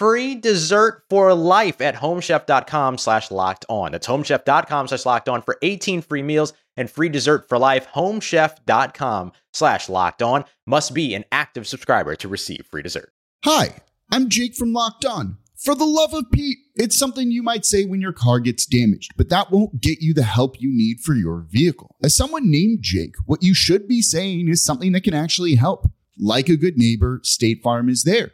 [0.00, 3.92] free dessert for life at homechef.com slash locked on.
[3.92, 7.86] That's homechef.com slash locked on for 18 free meals and free dessert for life.
[7.88, 13.12] Homechef.com slash locked on must be an active subscriber to receive free dessert.
[13.44, 13.76] Hi,
[14.10, 15.36] I'm Jake from Locked On.
[15.62, 19.12] For the love of Pete, it's something you might say when your car gets damaged,
[19.18, 21.94] but that won't get you the help you need for your vehicle.
[22.02, 25.90] As someone named Jake, what you should be saying is something that can actually help.
[26.18, 28.30] Like a good neighbor, State Farm is there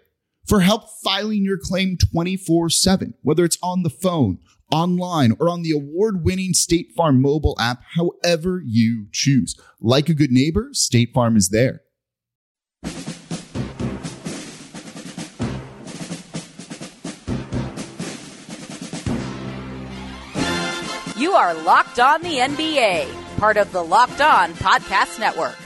[0.46, 4.38] for help filing your claim 24 7, whether it's on the phone,
[4.72, 9.58] online, or on the award winning State Farm mobile app, however you choose.
[9.80, 11.82] Like a good neighbor, State Farm is there.
[21.16, 25.56] You are Locked On the NBA, part of the Locked On Podcast Network.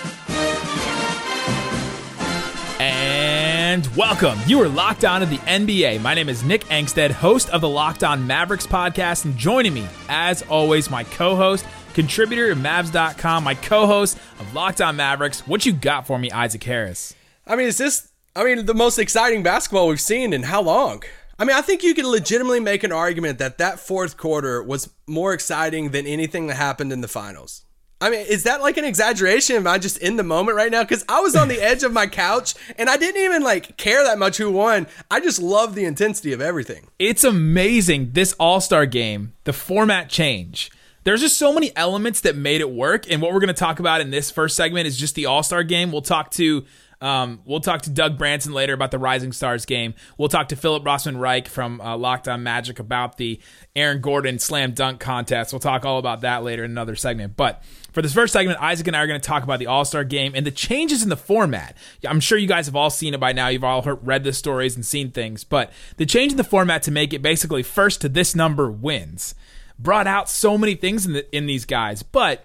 [2.81, 4.39] And welcome.
[4.47, 6.01] You are locked on to the NBA.
[6.01, 9.87] My name is Nick Angstadt, host of the Locked On Mavericks podcast, and joining me,
[10.09, 15.47] as always, my co-host, contributor at Mavs.com, my co-host of Locked On Mavericks.
[15.47, 17.15] What you got for me, Isaac Harris?
[17.47, 18.11] I mean, is this?
[18.35, 21.03] I mean, the most exciting basketball we've seen in how long?
[21.39, 24.89] I mean, I think you can legitimately make an argument that that fourth quarter was
[25.07, 27.67] more exciting than anything that happened in the finals.
[28.01, 29.57] I mean, is that like an exaggeration?
[29.57, 30.83] Am I just in the moment right now?
[30.83, 34.03] Because I was on the edge of my couch and I didn't even like care
[34.05, 34.87] that much who won.
[35.11, 36.87] I just love the intensity of everything.
[36.99, 40.71] It's amazing this All Star game, the format change.
[41.05, 43.11] There's just so many elements that made it work.
[43.11, 45.43] And what we're going to talk about in this first segment is just the All
[45.43, 45.93] Star game.
[45.93, 46.65] We'll talk to
[47.03, 49.95] um, we'll talk to Doug Branson later about the Rising Stars game.
[50.19, 53.41] We'll talk to Philip Rossman Reich from uh, Locked On Magic about the
[53.75, 55.53] Aaron Gordon slam dunk contest.
[55.53, 57.37] We'll talk all about that later in another segment.
[57.37, 57.63] But
[57.93, 60.05] for this first segment, Isaac and I are going to talk about the All Star
[60.05, 61.77] game and the changes in the format.
[62.07, 63.49] I'm sure you guys have all seen it by now.
[63.49, 65.45] You've all heard, read the stories and seen things.
[65.45, 69.35] But the change in the format to make it basically first to this number wins
[69.79, 72.03] brought out so many things in, the, in these guys.
[72.03, 72.45] But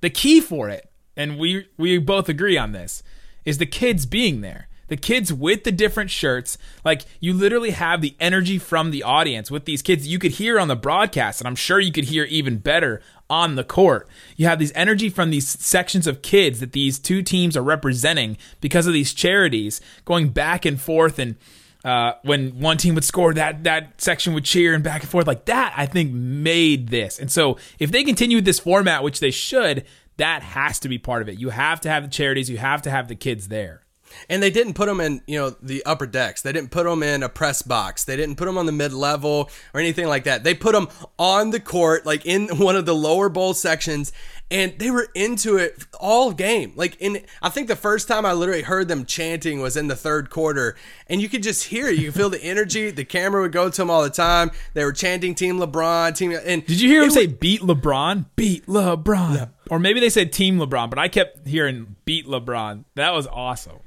[0.00, 3.02] the key for it, and we we both agree on this,
[3.44, 4.68] is the kids being there.
[4.88, 9.50] The kids with the different shirts, like you literally have the energy from the audience
[9.50, 12.24] with these kids you could hear on the broadcast, and I'm sure you could hear
[12.24, 14.08] even better on the court.
[14.36, 18.36] You have these energy from these sections of kids that these two teams are representing
[18.60, 21.36] because of these charities going back and forth and
[21.84, 25.26] uh, when one team would score, that that section would cheer and back and forth
[25.26, 25.74] like that.
[25.76, 29.84] I think made this, and so if they continue this format, which they should,
[30.16, 31.38] that has to be part of it.
[31.38, 33.83] You have to have the charities, you have to have the kids there.
[34.28, 36.42] And they didn't put them in you know the upper decks.
[36.42, 38.04] They didn't put them in a press box.
[38.04, 40.44] They didn't put them on the mid level or anything like that.
[40.44, 40.88] They put them
[41.18, 44.12] on the court, like in one of the lower bowl sections,
[44.50, 46.72] and they were into it all game.
[46.76, 49.96] Like in, I think the first time I literally heard them chanting was in the
[49.96, 50.76] third quarter,
[51.08, 51.98] and you could just hear it.
[51.98, 52.90] You could feel the energy.
[52.90, 54.50] The camera would go to them all the time.
[54.74, 58.26] They were chanting "Team LeBron," "Team." And Did you hear him it say "beat LeBron"?
[58.36, 63.12] Beat LeBron, or maybe they said "Team LeBron," but I kept hearing "beat LeBron." That
[63.14, 63.78] was awesome.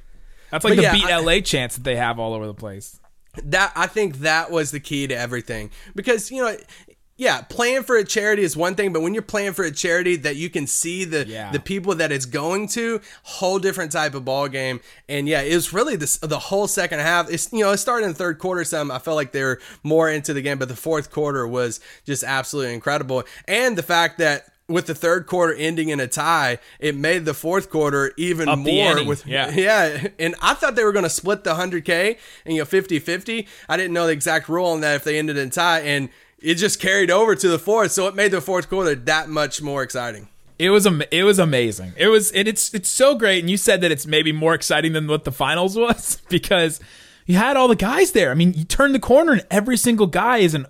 [0.51, 2.53] That's like But the yeah, "beat I- LA" chants that they have all over the
[2.53, 2.99] place.
[3.43, 5.69] that I think that was the key to everything.
[5.95, 6.55] Because you know
[7.19, 10.15] yeah playing for a charity is one thing but when you're playing for a charity
[10.17, 11.51] that you can see the Yeah.
[11.51, 14.79] the people that it's going to whole different type of ball game
[15.09, 17.27] and yeah it was really this the whole second half.
[17.31, 19.59] It's you know it started in the third quarter some I felt like they were
[19.83, 23.23] more into the game but the fourth quarter was just absolutely incredible.
[23.47, 27.33] And the fact that with the third quarter ending in a tie, it made the
[27.33, 29.49] fourth quarter even Up more with yeah.
[29.55, 32.99] yeah, and I thought they were going to split the 100K and, you know, 50
[32.99, 33.47] 50.
[33.69, 36.09] I didn't know the exact rule on that if they ended in tie, and
[36.39, 37.91] it just carried over to the fourth.
[37.91, 40.27] So it made the fourth quarter that much more exciting.
[40.59, 41.93] It was am- it was amazing.
[41.97, 43.39] It was and it's it's so great.
[43.39, 46.79] And you said that it's maybe more exciting than what the finals was because
[47.25, 48.31] you had all the guys there.
[48.31, 50.65] I mean, you turn the corner and every single guy is an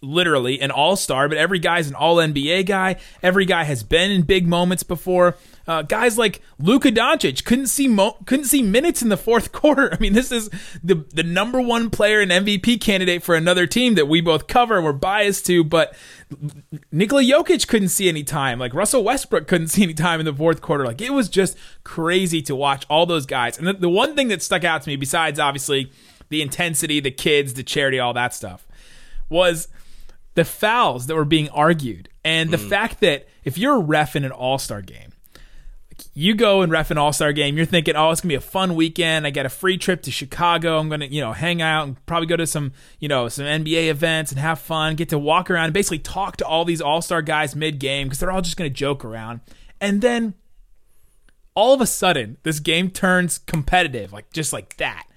[0.00, 2.96] literally an all star, but every guy's an all NBA guy.
[3.22, 5.36] Every guy has been in big moments before.
[5.66, 9.92] Uh, guys like Luka Doncic couldn't see mo- couldn't see minutes in the fourth quarter.
[9.92, 10.48] I mean, this is
[10.82, 14.80] the the number one player and MVP candidate for another team that we both cover
[14.80, 15.94] we're biased to, but
[16.90, 18.58] Nikola Jokic couldn't see any time.
[18.58, 20.86] Like Russell Westbrook couldn't see any time in the fourth quarter.
[20.86, 23.58] Like it was just crazy to watch all those guys.
[23.58, 25.92] And the, the one thing that stuck out to me, besides obviously
[26.30, 28.66] the intensity, the kids, the charity, all that stuff,
[29.28, 29.68] was
[30.38, 32.08] the fouls that were being argued.
[32.24, 32.68] And the mm.
[32.68, 35.12] fact that if you're a ref in an all star game,
[36.14, 37.56] you go and ref an All Star game.
[37.56, 39.26] You're thinking, oh, it's gonna be a fun weekend.
[39.26, 40.78] I got a free trip to Chicago.
[40.78, 43.88] I'm gonna, you know, hang out and probably go to some, you know, some NBA
[43.88, 44.94] events and have fun.
[44.94, 48.06] Get to walk around and basically talk to all these All Star guys mid game
[48.06, 49.40] because they're all just gonna joke around.
[49.80, 50.34] And then
[51.56, 55.07] all of a sudden, this game turns competitive, like just like that.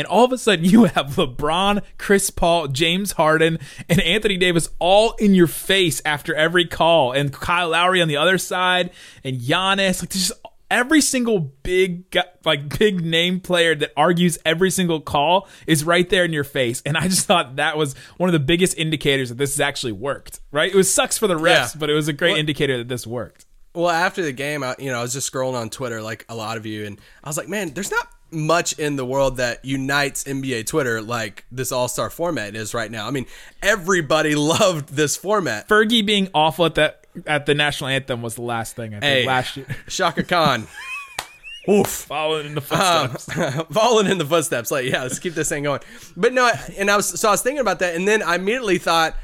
[0.00, 4.70] And all of a sudden, you have LeBron, Chris Paul, James Harden, and Anthony Davis
[4.78, 8.92] all in your face after every call, and Kyle Lowry on the other side,
[9.22, 10.00] and Giannis.
[10.00, 10.32] Like, just
[10.70, 12.16] every single big,
[12.46, 16.80] like big name player that argues every single call is right there in your face.
[16.86, 19.92] And I just thought that was one of the biggest indicators that this has actually
[19.92, 20.40] worked.
[20.50, 20.72] Right?
[20.72, 21.78] It was sucks for the refs, Yeah.
[21.78, 23.44] but it was a great Well- indicator that this worked.
[23.74, 26.34] Well, after the game, I, you know, I was just scrolling on Twitter like a
[26.34, 29.64] lot of you, and I was like, man, there's not much in the world that
[29.64, 33.06] unites NBA Twitter like this All Star format is right now.
[33.06, 33.26] I mean,
[33.62, 35.68] everybody loved this format.
[35.68, 36.94] Fergie being awful at the
[37.26, 39.66] at the national anthem was the last thing I think Hey, last year.
[39.88, 40.66] Chaka Khan.
[41.68, 41.86] Oof.
[41.88, 43.62] Following in the Um, footsteps.
[43.72, 44.70] following in the footsteps.
[44.70, 45.80] Like, yeah, let's keep this thing going.
[46.16, 48.78] But no, and I was so I was thinking about that, and then I immediately
[48.78, 49.14] thought,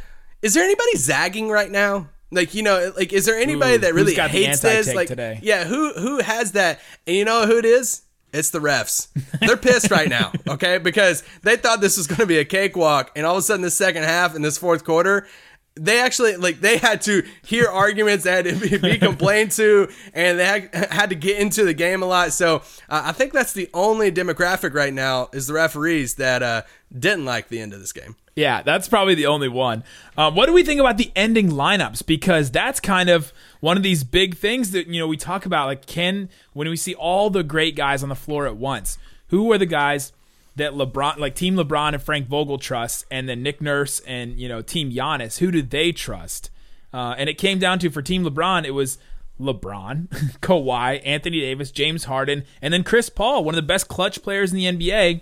[0.42, 2.08] is there anybody zagging right now?
[2.30, 4.92] Like, you know, like, is there anybody Ooh, that really hates this?
[4.92, 5.38] Like, today?
[5.42, 6.80] yeah, who who has that?
[7.06, 8.02] And you know who it is?
[8.36, 9.08] It's the refs.
[9.40, 10.76] They're pissed right now, okay?
[10.76, 13.62] Because they thought this was going to be a cakewalk, and all of a sudden,
[13.62, 15.26] this second half and this fourth quarter,
[15.76, 20.38] they actually like they had to hear arguments that had to be, complained to, and
[20.38, 22.32] they had, had to get into the game a lot.
[22.32, 22.56] So
[22.88, 26.62] uh, I think that's the only demographic right now is the referees that uh,
[26.96, 28.16] didn't like the end of this game.
[28.34, 29.82] Yeah, that's probably the only one.
[30.18, 32.04] Um, what do we think about the ending lineups?
[32.04, 35.66] Because that's kind of one of these big things that you know we talk about.
[35.66, 39.50] Like, can when we see all the great guys on the floor at once, who
[39.52, 40.12] are the guys
[40.56, 44.48] that LeBron, like Team LeBron and Frank Vogel trust, and then Nick Nurse and you
[44.48, 46.50] know Team Giannis, who do they trust?
[46.92, 48.98] Uh, and it came down to for Team LeBron, it was
[49.40, 50.08] LeBron,
[50.40, 54.52] Kawhi, Anthony Davis, James Harden, and then Chris Paul, one of the best clutch players
[54.52, 55.20] in the NBA.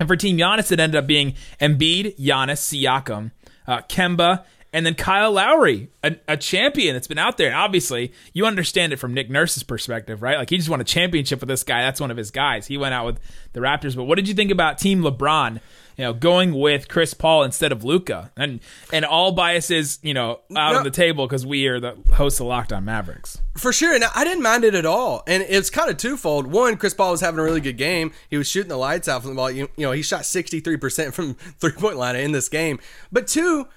[0.00, 3.30] And for Team Giannis, it ended up being Embiid, Giannis, Siakam,
[3.66, 4.44] uh, Kemba,
[4.74, 7.46] and then Kyle Lowry, a, a champion that's been out there.
[7.46, 10.36] And obviously, you understand it from Nick Nurse's perspective, right?
[10.36, 11.82] Like he just won a championship with this guy.
[11.82, 12.66] That's one of his guys.
[12.66, 13.20] He went out with
[13.52, 13.94] the Raptors.
[13.94, 15.60] But what did you think about Team LeBron?
[15.96, 18.58] You know, going with Chris Paul instead of Luka, and
[18.92, 20.78] and all biases, you know, out No.
[20.78, 23.40] on the table because we are the hosts of Locked On Mavericks.
[23.56, 25.22] For sure, and I didn't mind it at all.
[25.28, 26.48] And it's kind of twofold.
[26.48, 28.10] One, Chris Paul was having a really good game.
[28.28, 29.52] He was shooting the lights out from the ball.
[29.52, 32.80] You, you know, he shot 63% from three point line in this game.
[33.12, 33.68] But two,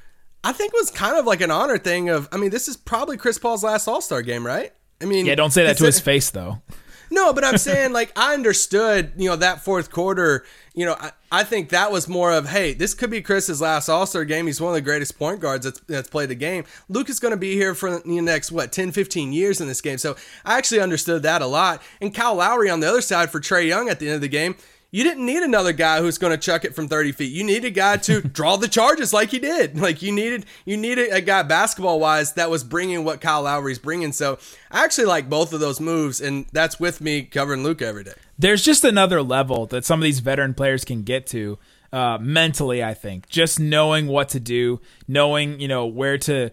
[0.47, 2.77] I think it was kind of like an honor thing of, I mean, this is
[2.77, 4.71] probably Chris Paul's last All Star game, right?
[5.01, 6.61] I mean, Yeah, don't say that to his face though.
[7.09, 10.43] No, but I'm saying like I understood, you know, that fourth quarter.
[10.73, 13.87] You know, I, I think that was more of, hey, this could be Chris's last
[13.87, 14.45] All Star game.
[14.45, 16.65] He's one of the greatest point guards that's, that's played the game.
[16.89, 19.79] Luke is going to be here for the next what 10, 15 years in this
[19.79, 19.97] game.
[19.97, 21.81] So I actually understood that a lot.
[22.01, 24.27] And Kyle Lowry on the other side for Trae Young at the end of the
[24.27, 24.57] game
[24.89, 27.31] you didn't need another guy who's going to chuck it from 30 feet.
[27.31, 29.77] You need a guy to draw the charges like he did.
[29.79, 33.79] Like you needed, you needed a guy basketball wise that was bringing what Kyle Lowry's
[33.79, 34.13] bringing.
[34.13, 34.39] So
[34.71, 38.13] I actually like both of those moves, and that's with me covering Luke every day.
[38.39, 41.59] There's just another level that some of these veteran players can get to
[41.91, 42.83] uh, mentally.
[42.83, 46.51] I think just knowing what to do, knowing you know where to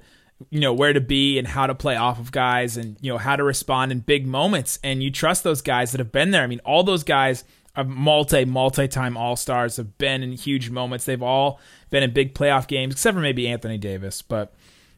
[0.50, 3.18] you know where to be and how to play off of guys and you know
[3.18, 6.42] how to respond in big moments and you trust those guys that have been there
[6.42, 7.44] i mean all those guys
[7.82, 11.04] multi multi time all stars have been in huge moments.
[11.06, 11.58] They've all
[11.90, 14.22] been in big playoff games, except for maybe Anthony Davis.
[14.22, 14.54] But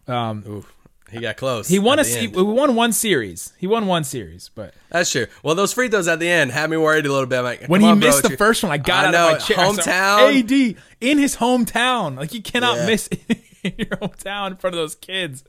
[0.07, 0.67] um, Ooh,
[1.11, 1.69] he got close.
[1.69, 3.53] He won a he won one series.
[3.57, 5.27] He won one series, but that's true.
[5.43, 7.39] Well, those free throws at the end had me worried a little bit.
[7.39, 9.27] I'm like, when he on, missed bro, the first one, I got I out know,
[9.29, 9.57] of my chair.
[9.57, 10.39] Hometown,
[10.75, 12.17] AD in his hometown.
[12.17, 12.87] Like you cannot Yeah.
[12.87, 13.07] miss
[13.63, 15.45] in your hometown in front of those kids.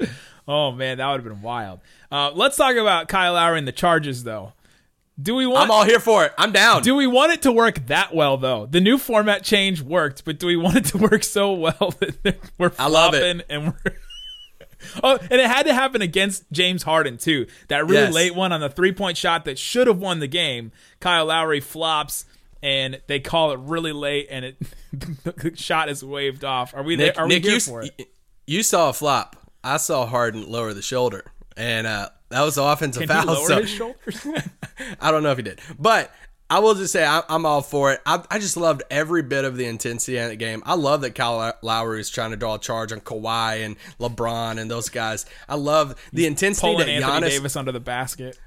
[0.47, 1.81] Oh man, that would have been wild.
[2.09, 4.53] Uh, let's talk about Kyle Lowry and the Chargers, though.
[5.21, 5.63] Do we want?
[5.65, 6.33] I'm all here for it.
[6.37, 6.83] I'm down.
[6.83, 8.67] Do we want it to work that well though?
[8.67, 12.37] The new format change worked, but do we want it to work so well that
[12.59, 13.45] we're I love it.
[13.49, 13.93] and we're
[15.03, 17.47] Oh, and it had to happen against James Harden too.
[17.67, 18.13] That really Yes.
[18.13, 20.71] late one on the three-point shot that should have won the game.
[20.99, 22.25] Kyle Lowry flops
[22.61, 24.57] and they call it really late and it
[24.93, 26.75] the shot is waved off.
[26.75, 27.07] Are we there?
[27.07, 28.07] Nick, Are we here you, for it?
[28.45, 29.35] you saw a flop.
[29.63, 31.25] I saw Harden lower the shoulder,
[31.57, 33.25] and uh, that was the offensive Can foul.
[33.25, 34.27] lower so his shoulders?
[35.01, 36.11] I don't know if he did, but
[36.49, 38.01] I will just say I, I'm all for it.
[38.05, 40.63] I, I just loved every bit of the intensity in the game.
[40.65, 44.57] I love that Kyle Lowry is trying to draw a charge on Kawhi and LeBron
[44.57, 45.25] and those guys.
[45.49, 47.29] I love the intensity that Anthony Giannis.
[47.29, 48.39] Davis under the basket.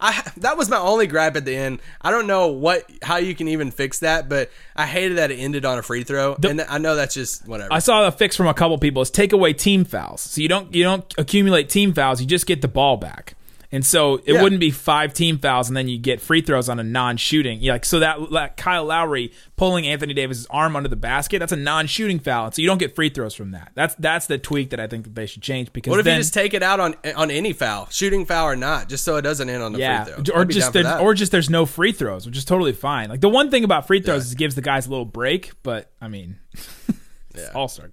[0.00, 1.80] I that was my only gripe at the end.
[2.02, 5.36] I don't know what how you can even fix that, but I hated that it
[5.36, 7.72] ended on a free throw, and I know that's just whatever.
[7.72, 10.22] I saw a fix from a couple people is take away team fouls.
[10.22, 13.35] So you don't you don't accumulate team fouls, you just get the ball back.
[13.76, 14.42] And so it Yeah.
[14.42, 17.60] wouldn't be five team fouls and then you get free throws on a non-shooting.
[17.60, 21.52] Yeah, like so that, that Kyle Lowry pulling Anthony Davis' arm under the basket, that's
[21.52, 22.50] a non-shooting foul.
[22.52, 23.72] So you don't get free throws from that.
[23.74, 26.16] That's that's the tweak that I think that they should change because what if then,
[26.16, 29.16] you just take it out on on any foul, shooting foul or not, just so
[29.16, 30.34] it doesn't end on the yeah, free throw?
[30.34, 33.10] or just there's, or just there's no free throws, which is totally fine.
[33.10, 35.52] Like the one thing about free throws is it gives the guys a little break,
[35.62, 36.38] but I mean,
[37.34, 37.90] it's all star.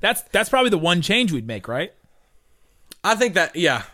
[0.00, 1.92] That's that's probably the one change we'd make, right?
[3.04, 3.84] I think that yeah,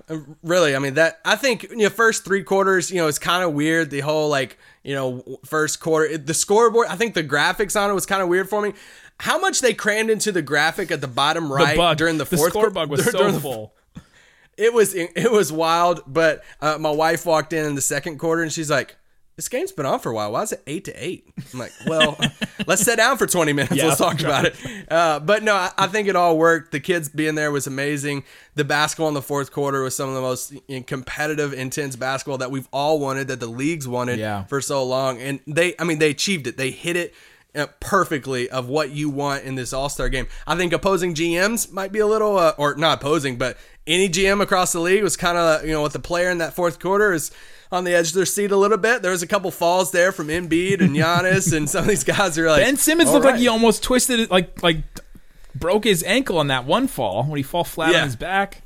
[0.42, 0.74] really.
[0.74, 3.52] I mean that I think you know first three quarters, you know, it's kind of
[3.52, 3.90] weird.
[3.90, 6.88] The whole like you know first quarter, the scoreboard.
[6.88, 8.72] I think the graphics on it was kind of weird for me.
[9.20, 12.24] How much they crammed into the graphic at the bottom right the bug during the
[12.24, 13.74] the fourth score quar- bug was so during the- full.
[14.56, 16.02] It was it was wild.
[16.06, 18.96] But uh, my wife walked in in the second quarter and she's like.
[19.36, 20.30] This game's been on for a while.
[20.30, 21.28] Why is it eight to eight?
[21.52, 22.16] I'm like, well,
[22.68, 23.74] let's sit down for 20 minutes.
[23.74, 24.54] Yeah, let's talk about it.
[24.88, 26.70] Uh, but no, I, I think it all worked.
[26.70, 28.22] The kids being there was amazing.
[28.54, 30.54] The basketball in the fourth quarter was some of the most
[30.86, 34.44] competitive, intense basketball that we've all wanted, that the leagues wanted Yeah.
[34.44, 35.20] for so long.
[35.20, 36.56] And they, I mean, they achieved it.
[36.56, 37.12] They hit it
[37.56, 40.28] uh, perfectly of what you want in this All Star game.
[40.46, 44.40] I think opposing GMs might be a little, uh, or not opposing, but any GM
[44.40, 47.12] across the league was kind of, you know, with the player in that fourth quarter
[47.12, 47.30] is
[47.74, 49.02] on the edge of their seat a little bit.
[49.02, 52.38] There was a couple falls there from Embiid and Giannis, and some of these guys
[52.38, 54.78] are like Ben Simmons "All looked like he almost twisted it, like like
[55.54, 57.98] broke his ankle on that one fall when he fall flat Yeah.
[58.00, 58.62] on his back.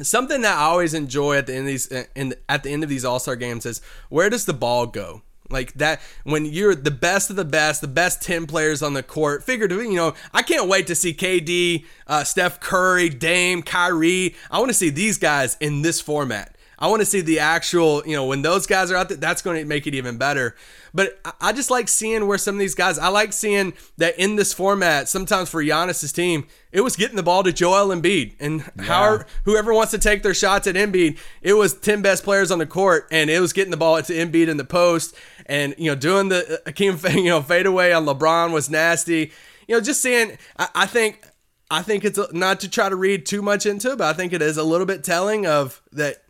[0.00, 2.90] Something that I always enjoy at the end of these in at the end of
[2.90, 3.80] these All Star games is
[4.10, 5.22] where does the ball go?
[5.48, 9.02] Like that when you're the best of the best, the best ten players on the
[9.02, 9.42] court.
[9.44, 14.34] Figuratively, you know, I can't wait to see KD, uh, Steph Curry, Dame, Kyrie.
[14.50, 16.55] I want to see these guys in this format.
[16.78, 19.42] I want to see the actual, you know, when those guys are out there, that's
[19.42, 20.54] going to make it even better.
[20.92, 24.36] But I- just like seeing where some of these guys, I like seeing that in
[24.36, 28.34] this format, sometimes for Giannis's team, it was getting the ball to Joel Embiid.
[28.40, 32.50] And how whoever wants to take their shots at Embiid, it was 10 best players
[32.50, 35.14] on the court, and it was getting the ball to Embiid in the post.
[35.46, 39.32] And, you know, doing the uh, Akeem, you know, fadeaway on LeBron was nasty.
[39.66, 41.22] You know, just seeing, I, I think.
[41.68, 44.32] I think it's not to try to read too much into it, but I think
[44.32, 46.22] it is a little bit telling of that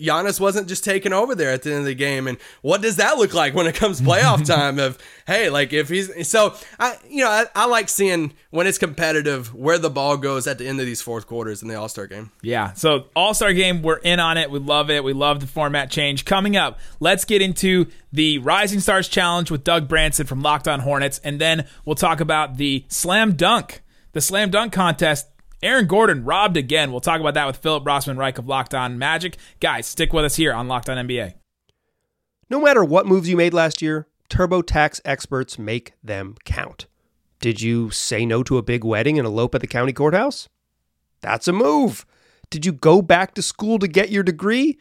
[0.00, 2.26] Giannis wasn't just taking over there at the end of the game.
[2.26, 4.78] And what does that look like when it comes playoff time?
[4.78, 8.78] Of hey, like if he's so I you know I, I like seeing when it's
[8.78, 11.88] competitive where the ball goes at the end of these fourth quarters in the All
[11.88, 12.30] Star game.
[12.42, 12.72] Yeah.
[12.72, 14.50] So All Star Game, we're in on it.
[14.50, 15.04] We love it.
[15.04, 16.24] We love the format change.
[16.24, 20.80] Coming up, let's get into the Rising Stars Challenge with Doug Branson from Locked On
[20.80, 25.28] Hornets, and then we'll talk about the Slam Dunk, the Slam Dunk contest.
[25.62, 26.90] Aaron Gordon robbed again.
[26.90, 29.36] We'll talk about that with Philip Rossman Reich of Locked On Magic.
[29.60, 31.34] Guys, stick with us here on Locked On NBA.
[32.48, 36.86] No matter what moves you made last year, TurboTax experts make them count.
[37.40, 40.48] Did you say no to a big wedding and elope at the county courthouse?
[41.20, 42.06] That's a move.
[42.48, 44.78] Did you go back to school to get your degree?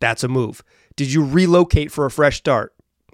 [0.00, 0.62] That's a move.
[0.96, 2.74] Did you relocate for a fresh start?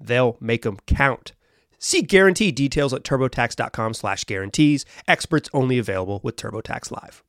[0.00, 1.32] They'll make them count.
[1.78, 4.84] See guarantee details at turbotax.com slash guarantees.
[5.08, 7.22] Experts only available with TurboTax Live.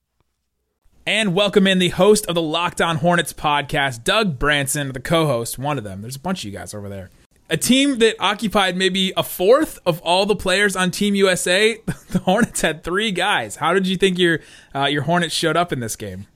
[1.06, 5.58] And welcome in the host of the Locked On Hornets podcast, Doug Branson, the co-host,
[5.58, 6.02] one of them.
[6.02, 7.10] There's a bunch of you guys over there.
[7.50, 11.78] A team that occupied maybe a fourth of all the players on Team USA.
[12.12, 13.56] The Hornets had three guys.
[13.56, 14.42] How did you think your
[14.76, 16.28] uh, your Hornets showed up in this game?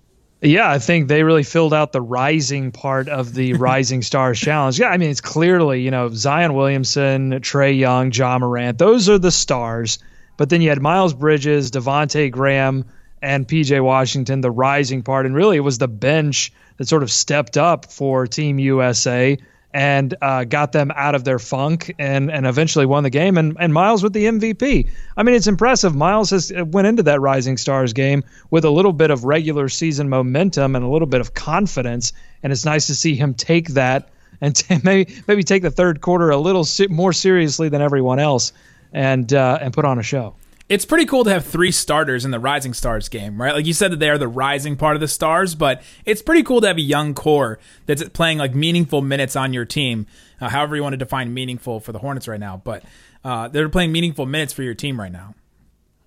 [0.46, 4.80] Yeah, I think they really filled out the rising part of the Rising Stars Challenge.
[4.80, 9.18] Yeah, I mean, it's clearly, you know, Zion Williamson, Trae Young, Ja Morant, those are
[9.18, 9.98] the stars.
[10.38, 12.86] But then you had Miles Bridges, Devonte Graham,
[13.22, 15.25] and PJ Washington, the rising part.
[15.25, 19.38] And really, it was the bench that sort of stepped up for Team USA
[19.75, 23.38] and uh, got them out of their funk and, and eventually won the game.
[23.38, 24.89] And, and Miles with the MVP.
[25.17, 25.94] I mean, it's impressive.
[25.94, 29.67] Miles has uh, went into that Rising Stars game with a little bit of regular
[29.67, 32.13] season momentum and a little bit of confidence.
[32.41, 34.08] And it's nice to see him take that
[34.39, 38.53] and t- maybe maybe take the third quarter a little more seriously than everyone else
[38.94, 40.36] and uh, and put on a show
[40.67, 43.53] it's pretty cool to have three starters in the Rising Stars game, right?
[43.53, 46.43] Like you said that they are the rising part of the stars, but it's pretty
[46.43, 50.07] cool to have a young core that's playing like meaningful minutes on your team.
[50.41, 52.84] Uh, however you want to define meaningful for the Hornets right now, but
[53.24, 55.36] uh, they're playing meaningful minutes for your team right now.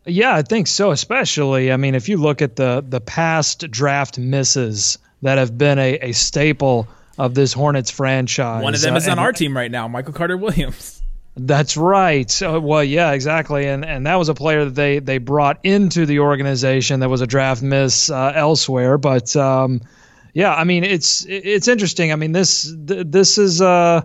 [0.04, 0.90] Yeah, I think so.
[0.90, 5.78] Especially, I mean, if you look at the the past draft misses that have been
[5.78, 6.88] a, a staple
[7.18, 8.62] of this Hornets franchise.
[8.62, 10.97] One of them uh, is on our team right now, Michael Carter Williams.
[11.38, 12.42] That's right.
[12.42, 13.66] Uh, well, yeah, exactly.
[13.66, 17.20] And and that was a player that they they brought into the organization that was
[17.20, 18.98] a draft miss uh, elsewhere.
[18.98, 19.82] But um,
[20.34, 22.12] yeah, I mean, it's it's interesting.
[22.12, 24.02] I mean, this this is uh,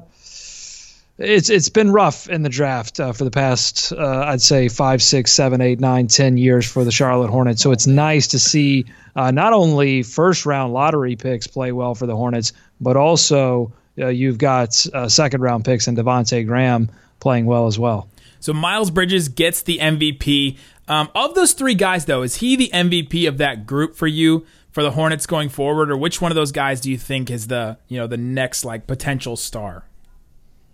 [1.17, 5.01] it's it's been rough in the draft uh, for the past uh, I'd say five,
[5.01, 7.63] six, seven, eight, nine, ten years for the Charlotte Hornets.
[7.63, 8.85] So it's nice to see
[9.15, 14.39] uh, not only first round lottery picks play well for the Hornets, but also you've
[14.39, 16.89] got second round picks and Devonte Graham
[17.23, 18.09] playing well as well.
[18.39, 20.57] So Miles Bridges gets the MVP.
[20.89, 24.45] Um, of those three guys, though, is he the MVP of that group for you
[24.69, 27.47] for the Hornets going forward, or which one of those guys do you think is
[27.47, 29.85] the you know the next like potential star?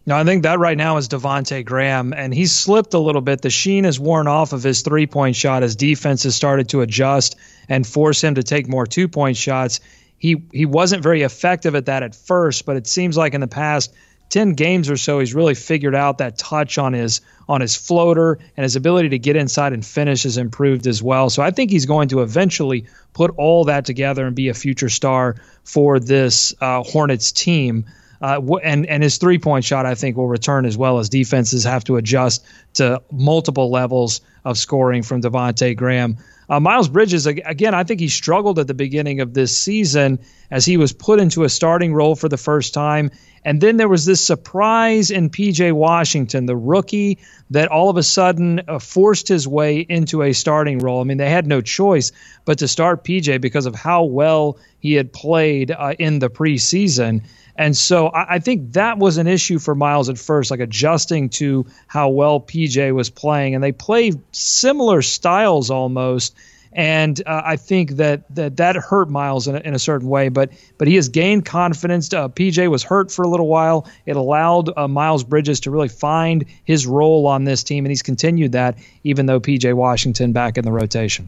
[0.07, 3.43] No, I think that right now is Devonte Graham, and he's slipped a little bit.
[3.43, 6.81] The sheen has worn off of his three point shot as defense has started to
[6.81, 7.35] adjust
[7.69, 9.79] and force him to take more two point shots.
[10.17, 13.47] He he wasn't very effective at that at first, but it seems like in the
[13.47, 13.93] past
[14.29, 18.39] 10 games or so he's really figured out that touch on his on his floater
[18.55, 21.29] and his ability to get inside and finish has improved as well.
[21.29, 24.89] So i think he's going to eventually put all that together and be a future
[24.89, 27.85] star for this uh, hornets team
[28.21, 31.63] uh, and and his three point shot I think will return as well as defenses
[31.63, 36.17] have to adjust to multiple levels of scoring from Devonte Graham.
[36.49, 40.17] Uh, Miles Bridges, again, I think he struggled at the beginning of this season
[40.49, 43.11] as he was put into a starting role for the first time.
[43.45, 47.19] And then there was this surprise in PJ Washington, the rookie,
[47.51, 51.01] that all of a sudden uh, forced his way into a starting role.
[51.01, 52.11] I mean, they had no choice
[52.45, 57.21] but to start PJ because of how well he had played uh, in the preseason.
[57.59, 61.27] And so I, I, think that was an issue for Miles at first, like adjusting
[61.31, 63.53] to how well PJ was playing.
[63.53, 66.33] And they play similar styles almost.
[66.71, 70.29] And uh, I think that, that that hurt Miles in a, in a certain way,
[70.29, 72.13] but but he has gained confidence.
[72.13, 73.89] Uh, PJ was hurt for a little while.
[74.05, 78.03] It allowed uh, Miles Bridges to really find his role on this team, and he's
[78.03, 81.27] continued that even though PJ Washington back in the rotation.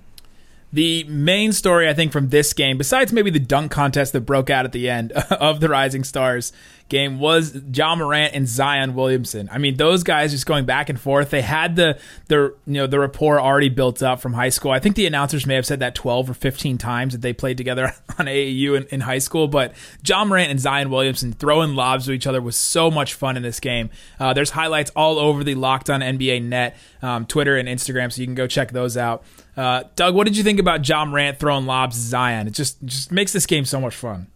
[0.73, 4.49] The main story, I think, from this game, besides maybe the dunk contest that broke
[4.49, 6.53] out at the end of the Rising Stars
[6.91, 9.49] game was Ja Morant and Zion Williamson.
[9.51, 11.31] I mean, those guys just going back and forth.
[11.31, 14.71] They had the the you know the rapport already built up from high school.
[14.71, 17.57] I think the announcers may have said that 12 or 15 times that they played
[17.57, 17.86] together
[18.19, 19.47] on AAU in, in high school.
[19.47, 19.73] But
[20.05, 23.43] Ja Morant and Zion Williamson throwing lobs to each other was so much fun in
[23.43, 23.89] this game.
[24.19, 28.21] Uh, there's highlights all over the Locked On NBA net, um, Twitter and Instagram, so
[28.21, 29.23] you can go check those out.
[29.58, 32.48] Uh, Doug, what did you think about Ja Morant throwing lobs to Zion?
[32.48, 34.28] It just just makes this game so much fun.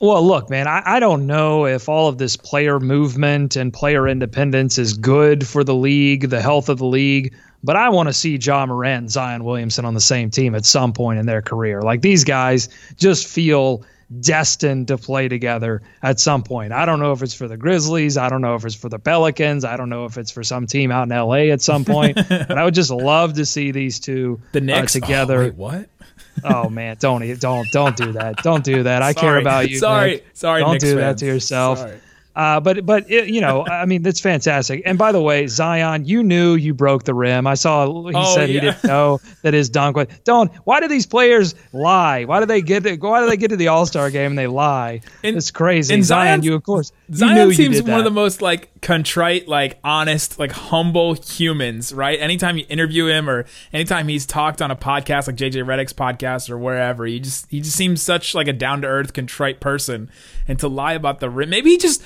[0.00, 4.08] Well, look, man, I, I don't know if all of this player movement and player
[4.08, 8.12] independence is good for the league, the health of the league, but I want to
[8.12, 11.40] see Ja Morant and Zion Williamson on the same team at some point in their
[11.40, 11.80] career.
[11.80, 13.84] Like these guys just feel
[14.20, 16.72] destined to play together at some point.
[16.72, 18.16] I don't know if it's for the Grizzlies.
[18.16, 19.64] I don't know if it's for the Pelicans.
[19.64, 22.16] I don't know if it's for some team out in LA at some point.
[22.28, 25.38] but I would just love to see these two the Knicks uh, together.
[25.38, 25.88] Oh, wait, what?
[26.44, 28.42] oh man, don't don't don't do that.
[28.42, 29.02] Don't do that.
[29.02, 29.26] I sorry.
[29.26, 29.78] care about you.
[29.78, 30.26] Sorry, Nick.
[30.32, 30.60] sorry.
[30.60, 31.20] Don't Knicks do fans.
[31.20, 31.78] that to yourself.
[31.78, 32.00] Sorry.
[32.36, 34.82] Uh, but but it, you know, I mean, that's fantastic.
[34.84, 37.46] And by the way, Zion, you knew you broke the rim.
[37.46, 40.08] I saw he Oh, said he didn't know that his dunk was.
[40.24, 40.52] Don't.
[40.64, 42.24] Why do these players lie?
[42.24, 42.82] Why do they get?
[42.84, 45.00] To, why do they get to the All Star game and they lie?
[45.22, 45.94] And- it's crazy.
[45.94, 46.90] and Zion, you of course.
[47.12, 52.18] Zion seems one of the most like contrite, like honest, like humble humans, right?
[52.18, 56.50] Anytime you interview him or anytime he's talked on a podcast like JJ Redick's podcast
[56.50, 60.10] or wherever, he just he just seems such like a down to earth, contrite person.
[60.46, 62.02] And to lie about the rim, maybe he just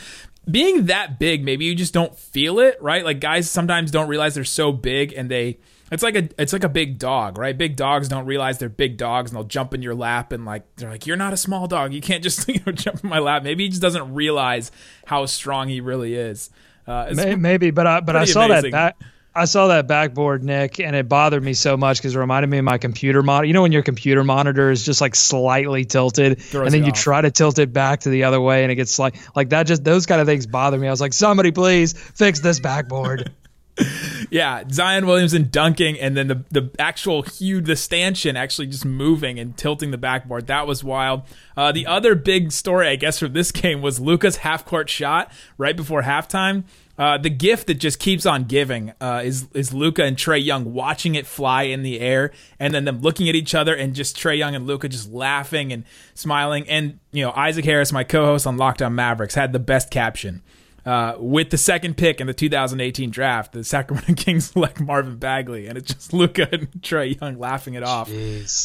[0.50, 3.04] being that big, maybe you just don't feel it, right?
[3.04, 5.58] Like guys sometimes don't realize they're so big and they
[5.90, 7.56] it's like a it's like a big dog, right?
[7.56, 10.64] Big dogs don't realize they're big dogs and they'll jump in your lap and like
[10.76, 11.92] they're like, You're not a small dog.
[11.94, 13.42] You can't just you know, jump in my lap.
[13.42, 14.70] Maybe he just doesn't realize
[15.06, 16.50] how strong he really is.
[16.86, 18.72] Uh, it's- May- maybe, but I but I saw amazing.
[18.72, 19.08] that back.
[19.38, 22.58] I saw that backboard, Nick, and it bothered me so much because it reminded me
[22.58, 23.46] of my computer monitor.
[23.46, 26.90] You know when your computer monitor is just like slightly tilted, Throws and then you
[26.90, 26.98] off.
[26.98, 29.66] try to tilt it back to the other way, and it gets like like that.
[29.66, 30.88] Just those kind of things bother me.
[30.88, 33.30] I was like, somebody please fix this backboard.
[34.30, 39.38] yeah, Zion Williamson dunking and then the the actual huge the stanchion actually just moving
[39.38, 40.46] and tilting the backboard.
[40.46, 41.22] That was wild.
[41.56, 45.30] Uh, the other big story, I guess, for this game was Luka's half court shot
[45.56, 46.64] right before halftime.
[46.98, 50.74] Uh, the gift that just keeps on giving uh, is is Luka and Trae Young
[50.74, 54.16] watching it fly in the air, and then them looking at each other, and just
[54.16, 55.84] Trae Young and Luka just laughing and
[56.14, 56.68] smiling.
[56.68, 60.42] And you know, Isaac Harris, my co-host on Locked On Mavericks, had the best caption.
[60.84, 65.66] Uh, with the second pick in the 2018 draft, the Sacramento Kings select Marvin Bagley,
[65.66, 68.10] and it's just Luka and Trae Young laughing it off.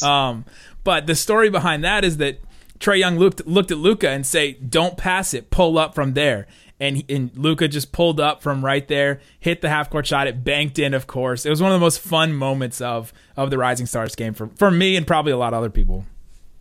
[0.02, 0.44] Um,
[0.82, 2.40] but the story behind that is that
[2.80, 6.46] Trae Young looked looked at Luka and say, "Don't pass it, pull up from there."
[6.80, 10.26] And, and Luka just pulled up from right there, hit the half court shot.
[10.26, 11.46] It banked in, of course.
[11.46, 14.48] It was one of the most fun moments of of the Rising Stars game for
[14.56, 16.04] for me and probably a lot of other people.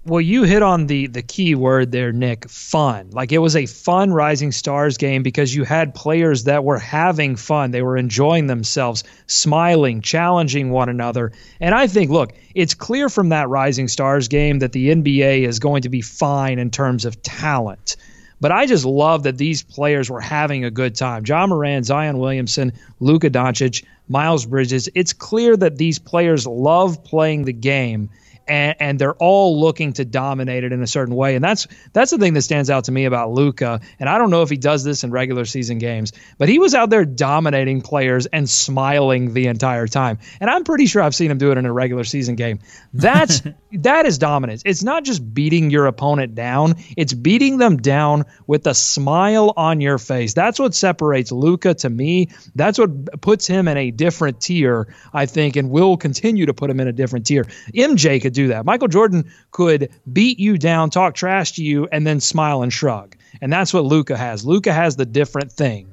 [0.05, 2.49] Well, you hit on the the key word there, Nick.
[2.49, 3.11] Fun.
[3.11, 7.37] Like it was a fun Rising Stars game because you had players that were having
[7.37, 7.71] fun.
[7.71, 11.31] They were enjoying themselves, smiling, challenging one another.
[11.61, 15.59] And I think, look, it's clear from that Rising Stars game that the NBA is
[15.59, 17.95] going to be fine in terms of talent.
[18.43, 21.23] But I just love that these players were having a good time.
[21.25, 24.89] Ja Morant, Zion Williamson, Luka Doncic, Miles Bridges.
[24.93, 28.09] It's clear that these players love playing the game
[28.47, 31.35] and, and they're all looking to dominate it in a certain way.
[31.35, 33.81] And that's that's the thing that stands out to me about Luka.
[33.99, 36.73] And I don't know if he does this in regular season games, but he was
[36.73, 40.19] out there dominating players and smiling the entire time.
[40.39, 42.59] And I'm pretty sure I've seen him do it in a regular season game.
[42.93, 43.41] That's
[43.73, 44.63] that is dominance.
[44.65, 49.81] It's not just beating your opponent down, it's beating them down with a smile on
[49.81, 50.33] your face.
[50.33, 52.29] That's what separates Luka to me.
[52.55, 56.69] That's what puts him in a different tier, I think, and will continue to put
[56.69, 57.45] him in a different tier.
[57.73, 58.65] MJ could do that.
[58.65, 63.15] Michael Jordan could beat you down, talk trash to you, and then smile and shrug.
[63.41, 64.45] And that's what Luka has.
[64.45, 65.92] Luka has the different thing.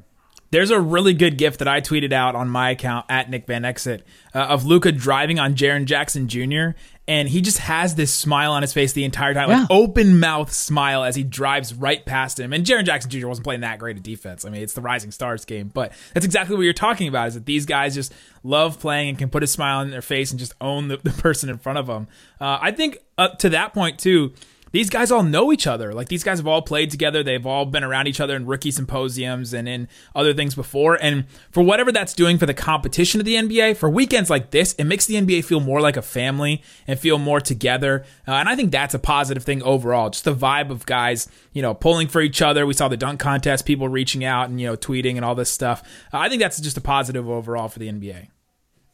[0.53, 3.65] There's a really good gift that I tweeted out on my account at Nick Van
[3.65, 6.77] Exit uh, of Luka driving on Jaren Jackson Jr.
[7.07, 9.61] And he just has this smile on his face the entire time, Yeah.
[9.61, 12.53] like open mouth smile as he drives right past him.
[12.53, 13.27] And Jaren Jackson Jr.
[13.29, 14.45] wasn't playing that great a defense.
[14.45, 17.29] I mean, it's the Rising Stars game, but that's exactly what you're talking about.
[17.29, 20.31] Is that these guys just love playing and can put a smile on their face
[20.31, 22.09] and just own the, the person in front of them.
[22.41, 24.33] Uh, I think up to that point too
[24.72, 25.92] these guys all know each other.
[25.92, 27.22] Like these guys have all played together.
[27.22, 30.94] They've all been around each other in rookie symposiums and in other things before.
[31.00, 34.72] And for whatever that's doing for the competition of the NBA, for weekends like this,
[34.74, 38.04] it makes the NBA feel more like a family and feel more together.
[38.26, 40.11] Uh, and I think that's a positive thing overall.
[40.11, 42.66] Just the vibe of guys, you know, pulling for each other.
[42.66, 45.50] We saw the dunk contest, people reaching out and, you know, tweeting and all this
[45.50, 45.83] stuff.
[46.12, 48.28] Uh, I think that's just a positive overall for the NBA.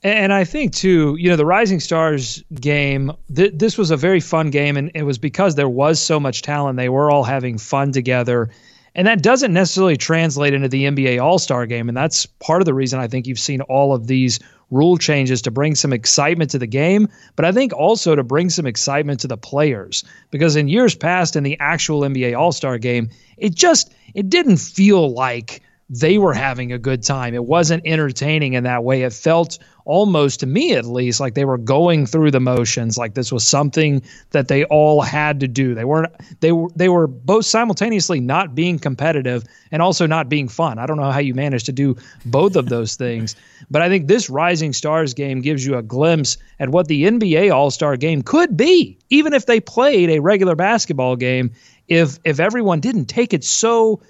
[0.03, 3.13] And I think too, you know, the Rising Stars game.
[3.35, 6.43] Th- this was a very fun game, and it was because there was so much
[6.43, 6.77] talent.
[6.77, 8.51] They were all having fun together,
[8.95, 11.89] And that doesn't necessarily translate into the NBA All Star game.
[11.89, 15.43] And that's part of the reason I think you've seen all of these rule changes
[15.43, 19.21] to bring some excitement to the game, but I think also to bring some excitement
[19.21, 20.03] to the players.
[20.31, 24.57] Because in years past in the actual NBA All Star game, it just it didn't
[24.57, 27.35] feel like they were having a good time.
[27.35, 29.03] It wasn't entertaining in that way.
[29.03, 33.15] It felt almost to me at least like they were going through the motions like
[33.15, 35.75] this was something that they all had to do.
[35.77, 40.49] They weren't they were they were both simultaneously not being competitive and also not being
[40.49, 40.81] fun.
[40.81, 41.95] I don't know how you managed to do
[42.25, 43.37] both of those things,
[43.71, 47.55] but I think this Rising Stars game gives you a glimpse at what the NBA
[47.55, 51.53] All-Star game could be even if they played a regular basketball game
[51.87, 54.01] if if everyone didn't take it so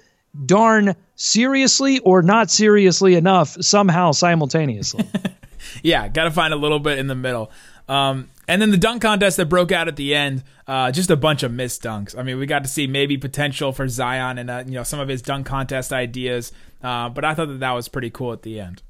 [0.45, 5.05] darn seriously or not seriously enough somehow simultaneously.
[5.83, 7.51] yeah, got to find a little bit in the middle.
[7.87, 11.15] Um, and then the dunk contest that broke out at the end, uh, just a
[11.15, 12.17] bunch of missed dunks.
[12.17, 14.99] I mean, we got to see maybe potential for Zion and uh, you know some
[14.99, 18.43] of his dunk contest ideas, uh, but I thought that that was pretty cool at
[18.43, 18.83] the end.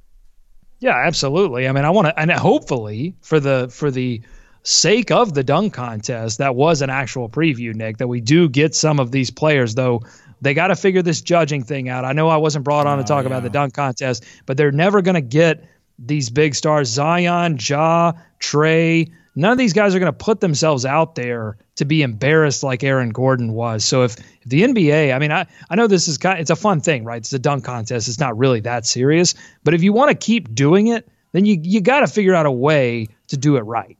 [0.80, 1.68] Yeah, absolutely.
[1.68, 4.22] I mean, I want to, and hopefully for the for the
[4.62, 7.98] sake of the dunk contest, that was an actual preview, Nick.
[7.98, 10.04] That we do get some of these players, though
[10.42, 12.06] they got to figure this judging thing out.
[12.06, 13.28] I know I wasn't brought on to oh, talk yeah.
[13.28, 15.66] about the dunk contest, but they're never going to get
[16.00, 19.12] these big stars Zion, Ja, Trae.
[19.36, 22.84] None of these guys are going to put themselves out there to be embarrassed like
[22.84, 23.84] Aaron Gordon was.
[23.84, 26.50] So if, if the NBA, I mean, I, I know this is kind, of, it's
[26.50, 27.18] a fun thing, right?
[27.18, 28.08] It's a dunk contest.
[28.08, 31.60] It's not really that serious, but if you want to keep doing it, then you
[31.62, 33.97] you got to figure out a way to do it right.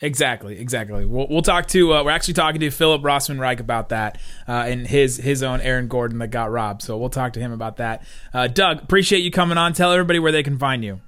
[0.00, 1.04] Exactly, exactly.
[1.04, 1.94] We'll, we'll talk to.
[1.94, 5.60] Uh, we're actually talking to Philip Rossman Reich about that uh, and his his own
[5.60, 6.82] Aaron Gordon that got robbed.
[6.82, 8.04] So we'll talk to him about that.
[8.32, 9.72] Uh, Doug, appreciate you coming on.
[9.72, 11.00] Tell everybody where they can find you.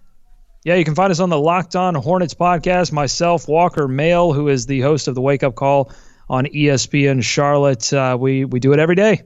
[0.64, 2.90] Yeah, you can find us on the Locked On Hornets podcast.
[2.90, 5.92] Myself, Walker Mail, who is the host of the Wake Up Call
[6.28, 7.92] on ESPN Charlotte.
[7.92, 9.22] Uh, we we do it every day.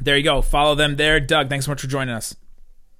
[0.00, 0.42] There you go.
[0.42, 1.20] Follow them there.
[1.20, 2.34] Doug, thanks so much for joining us.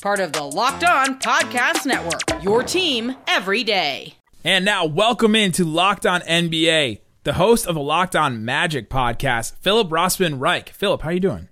[0.00, 2.42] part of the Locked On Podcast Network.
[2.42, 4.14] Your team every day.
[4.44, 9.56] And now, welcome into Locked On NBA, the host of the Locked On Magic podcast,
[9.56, 10.68] Philip Rossman Reich.
[10.68, 11.48] Philip, how are you doing?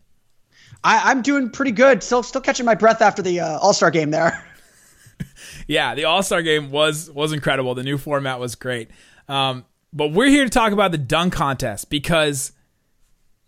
[0.84, 2.04] I, am doing pretty good.
[2.04, 4.44] Still, still catching my breath after the uh, All Star game there.
[5.66, 7.74] yeah, the All Star game was was incredible.
[7.74, 8.90] The new format was great.
[9.28, 12.52] Um, but we're here to talk about the dunk contest because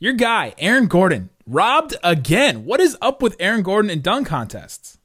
[0.00, 2.64] your guy, Aaron Gordon, robbed again.
[2.64, 4.98] What is up with Aaron Gordon and dunk contests?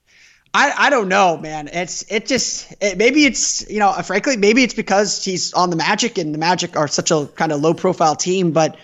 [0.54, 1.68] I, I don't know, man.
[1.68, 5.76] It's it just it, maybe it's you know frankly maybe it's because he's on the
[5.76, 8.78] Magic and the Magic are such a kind of low profile team, but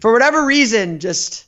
[0.00, 1.44] for whatever reason, just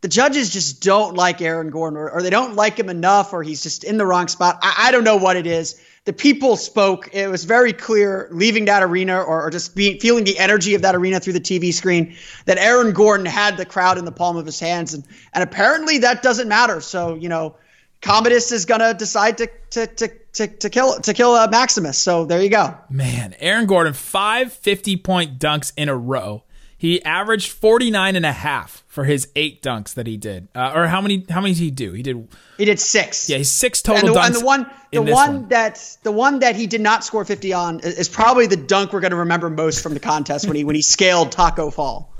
[0.00, 3.42] the judges just don't like Aaron Gordon or, or they don't like him enough or
[3.42, 4.58] he's just in the wrong spot.
[4.62, 7.10] I, I don't know what it is the people spoke.
[7.12, 10.94] It was very clear leaving that arena or, or just feeling the energy of that
[10.94, 14.46] arena through the TV screen that Aaron Gordon had the crowd in the palm of
[14.46, 14.94] his hands.
[14.94, 16.80] And, and apparently that doesn't matter.
[16.80, 17.56] So, you know,
[18.00, 21.98] Commodus is going to decide to, to, to, to, to kill, to kill uh, Maximus.
[21.98, 22.74] So there you go.
[22.88, 26.42] Man, Aaron Gordon, five 50 point dunks in a row.
[26.78, 30.48] He averaged 49 and a half for his eight dunks that he did.
[30.56, 31.92] Uh, or how many how many did he do?
[31.92, 33.30] He did He did 6.
[33.30, 34.26] Yeah, he's 6 total and the, dunks.
[34.26, 37.52] And the one the one, one, that the one that he did not score 50
[37.52, 40.64] on is probably the dunk we're going to remember most from the contest when he
[40.64, 42.12] when he scaled Taco Fall.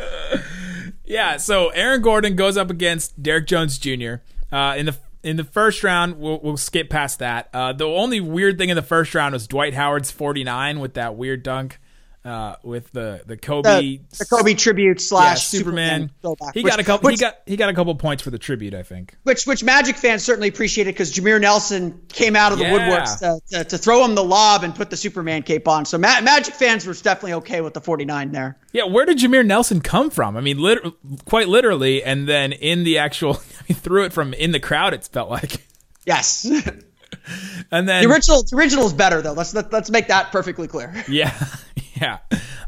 [1.04, 4.22] yeah, so Aaron Gordon goes up against Derrick Jones Jr.
[4.52, 7.48] Uh, in the in the first round, we'll, we'll skip past that.
[7.52, 11.16] Uh, the only weird thing in the first round was Dwight Howard's 49 with that
[11.16, 11.80] weird dunk
[12.24, 16.10] uh, with the the Kobe the, the Kobe tribute slash yeah, Superman.
[16.22, 17.06] Superman he which, got a couple.
[17.06, 19.16] Which, he got he got a couple points for the tribute, I think.
[19.22, 22.78] Which which Magic fans certainly appreciated because Jameer Nelson came out of the yeah.
[22.78, 25.84] woodworks to, to, to, throw him the lob and put the Superman cape on.
[25.84, 28.58] So Ma- Magic fans were definitely okay with the 49 there.
[28.72, 30.36] Yeah, where did Jameer Nelson come from?
[30.36, 30.82] I mean, lit-
[31.24, 33.34] quite literally, and then in the actual,
[33.66, 34.94] he threw it from in the crowd.
[34.94, 35.66] It felt like.
[36.04, 36.44] Yes.
[37.70, 39.32] and then the original the original is better though.
[39.32, 41.04] Let's let, let's make that perfectly clear.
[41.08, 41.34] Yeah,
[42.00, 42.18] yeah.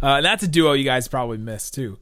[0.03, 1.99] Uh, that's a duo you guys probably missed too.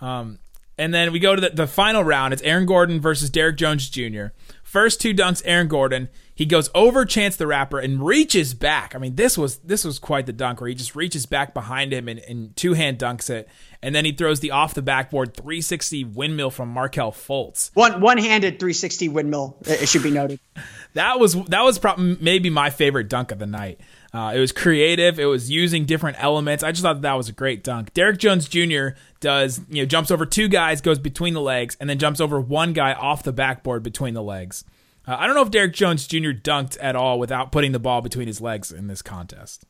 [0.00, 0.38] Um,
[0.76, 2.32] And then we go to the, the final round.
[2.32, 4.26] It's Aaron Gordon versus Derrick Jones Jr.
[4.64, 6.08] First two dunks, Aaron Gordon.
[6.34, 8.92] He goes over Chance the Rapper and reaches back.
[8.92, 11.92] I mean, this was this was quite the dunk where he just reaches back behind
[11.92, 13.48] him and, and two hand dunks it,
[13.80, 17.70] and then he throws the off the backboard 360 windmill from Markelle Fultz.
[17.74, 19.56] One one handed 360 windmill.
[19.64, 20.40] It should be noted.
[20.94, 23.78] that was that was probably maybe my favorite dunk of the night.
[24.14, 25.18] Uh, it was creative.
[25.18, 26.62] It was using different elements.
[26.62, 27.92] I just thought that, that was a great dunk.
[27.94, 28.90] Derrick Jones Jr.
[29.18, 32.40] does you know jumps over two guys, goes between the legs, and then jumps over
[32.40, 34.64] one guy off the backboard between the legs.
[35.06, 36.30] Uh, I don't know if Derrick Jones Jr.
[36.30, 39.64] dunked at all without putting the ball between his legs in this contest.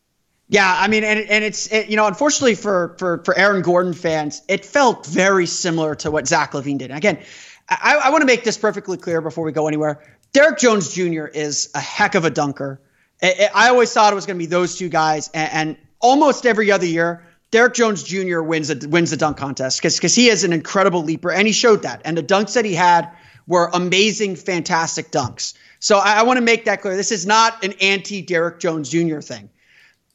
[0.49, 3.95] Yeah, I mean, and and it's it, you know, unfortunately for for for Aaron Gordon
[3.95, 6.91] fans, it felt very similar to what Zach LaVine did.
[6.91, 7.19] Again,
[7.67, 10.03] I, I want to make this perfectly clear before we go anywhere.
[10.35, 11.25] Derrick Jones Jr.
[11.25, 12.79] is a heck of a dunker.
[13.25, 16.71] I always thought it was going to be those two guys, and, and, almost every
[16.71, 18.43] other year, Derrick Jones Jr.
[18.43, 21.53] wins a wins the dunk contest because because he is an incredible leaper, and he
[21.53, 22.03] showed that.
[22.05, 23.11] And the dunks that he had
[23.47, 25.55] were amazing, fantastic dunks.
[25.79, 26.97] So I, I want to make that clear.
[26.97, 29.21] This is not an anti Derrick Jones Jr.
[29.21, 29.49] thing,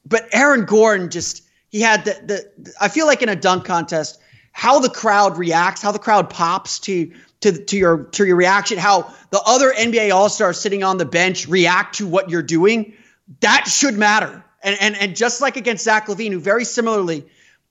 [0.06, 2.12] but Aaron Gordon just he had the
[2.58, 2.74] the.
[2.80, 4.19] I feel like in a dunk contest,
[4.52, 8.78] how the crowd reacts, how the crowd pops to to to your to your reaction,
[8.78, 12.93] how the other NBA All Stars sitting on the bench react to what you're doing
[13.42, 14.44] that should matter.
[14.62, 17.26] And and and just like against Zach LaVine, who very similarly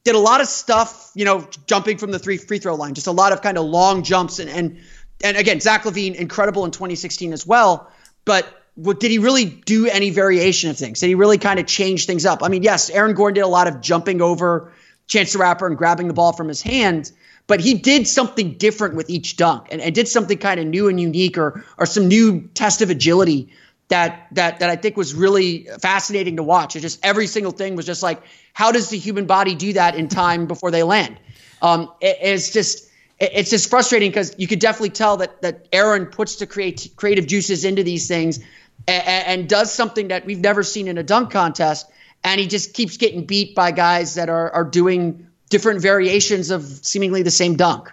[0.05, 3.07] did a lot of stuff, you know, jumping from the three free throw line, just
[3.07, 4.79] a lot of kind of long jumps and and
[5.23, 7.91] and again, Zach LaVine incredible in 2016 as well.
[8.25, 11.01] But what, did he really do any variation of things?
[11.01, 12.43] Did he really kind of change things up?
[12.43, 14.73] I mean, yes, Aaron Gordon did a lot of jumping over
[15.09, 17.11] Chance the Rapper and grabbing the ball from his hand,
[17.49, 20.89] but he did something different with each dunk and, and did something kind of new
[20.89, 23.51] and unique or or some new test of agility
[23.89, 26.77] that that that I think was really fascinating to watch.
[26.77, 28.23] It just every single thing was just like,
[28.53, 31.19] how does the human body do that in time before they land?
[31.63, 35.69] Um, it, it's just it, it's just frustrating because you could definitely tell that that
[35.73, 38.41] Aaron puts the create, creative juices into these things
[38.87, 41.91] and, and does something that we've never seen in a dunk contest,
[42.23, 46.63] and he just keeps getting beat by guys that are are doing different variations of
[46.63, 47.91] seemingly the same dunk.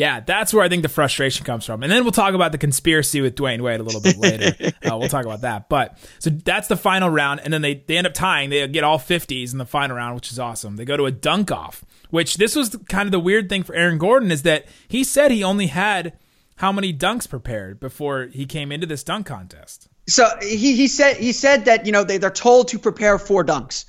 [0.00, 1.82] Yeah, that's where I think the frustration comes from.
[1.82, 4.72] And then we'll talk about the conspiracy with Dwyane Wade a little bit later.
[4.90, 5.68] uh, we'll talk about that.
[5.68, 7.40] But so that's the final round.
[7.44, 8.48] And then they, they end up tying.
[8.48, 10.76] They get all 50s in the final round, which is awesome.
[10.76, 13.74] They go to a dunk off, which this was kind of the weird thing for
[13.74, 16.14] Aaron Gordon is that he said he only had
[16.56, 19.86] how many dunks prepared before he came into this dunk contest.
[20.08, 23.44] So he, he said he said that you know they, they're told to prepare four
[23.44, 23.84] dunks.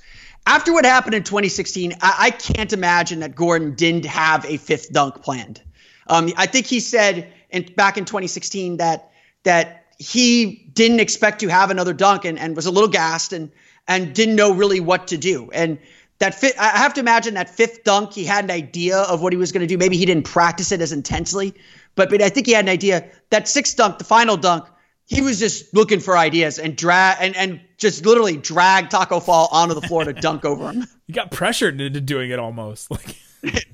[0.46, 4.92] After what happened in 2016, I, I can't imagine that Gordon didn't have a fifth
[4.92, 5.62] dunk planned.
[6.06, 9.10] Um, I think he said in, back in 2016 that
[9.44, 13.50] that he didn't expect to have another dunk and, and was a little gassed and
[13.88, 15.50] and didn't know really what to do.
[15.52, 15.78] And
[16.18, 19.32] that fit, I have to imagine that fifth dunk, he had an idea of what
[19.32, 19.76] he was going to do.
[19.76, 21.54] Maybe he didn't practice it as intensely,
[21.94, 23.10] but but I think he had an idea.
[23.30, 24.66] That sixth dunk, the final dunk,
[25.06, 29.48] he was just looking for ideas and drag and and just literally drag Taco Fall
[29.50, 30.86] onto the floor to dunk over him.
[31.08, 33.16] You got pressured into doing it almost like.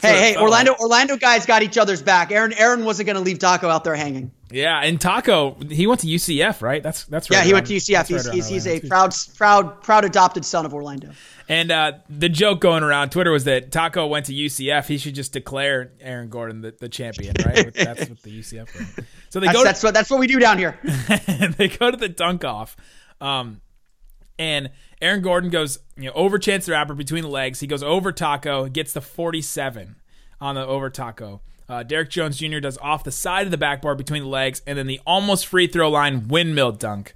[0.00, 2.30] Hey, hey, Orlando, Orlando guys got each other's back.
[2.30, 4.30] Aaron, Aaron wasn't going to leave Taco out there hanging.
[4.50, 6.80] Yeah, and Taco, he went to UCF, right?
[6.80, 7.38] That's that's right.
[7.38, 8.06] Yeah, he went to UCF.
[8.06, 11.10] He's, right he's, he's a proud, proud, proud adopted son of Orlando.
[11.48, 14.86] And uh, the joke going around Twitter was that Taco went to UCF.
[14.86, 17.74] He should just declare Aaron Gordon the, the champion, right?
[17.74, 18.74] that's what the UCF.
[18.74, 19.08] Went.
[19.30, 19.62] So they that's, go.
[19.62, 20.78] To, that's what that's what we do down here.
[21.56, 22.76] they go to the dunk off,
[23.20, 23.60] um,
[24.38, 24.70] and
[25.00, 27.60] Aaron Gordon goes you know over Chance the Rapper between the legs.
[27.60, 29.96] He goes over Taco, gets the 47
[30.40, 31.40] on the over Taco.
[31.68, 32.60] Uh, Derrick Jones Jr.
[32.60, 35.66] does off the side of the backboard between the legs, and then the almost free
[35.66, 37.14] throw line windmill dunk.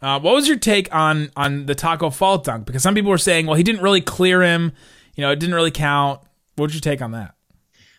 [0.00, 2.64] Uh, what was your take on on the Taco Fall dunk?
[2.64, 4.72] Because some people were saying, well, he didn't really clear him.
[5.14, 6.20] You know, it didn't really count.
[6.56, 7.34] What was your take on that?